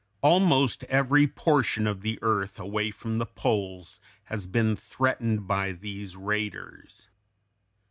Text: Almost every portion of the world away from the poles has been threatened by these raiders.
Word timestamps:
Almost 0.23 0.83
every 0.85 1.27
portion 1.27 1.85
of 1.85 2.01
the 2.01 2.17
world 2.23 2.53
away 2.57 2.89
from 2.89 3.19
the 3.19 3.25
poles 3.27 3.99
has 4.23 4.47
been 4.47 4.75
threatened 4.75 5.47
by 5.47 5.73
these 5.73 6.15
raiders. 6.15 7.07